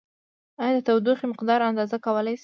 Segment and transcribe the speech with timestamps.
[0.61, 2.39] ایا د تودوخې مقدار اندازه کولای شو؟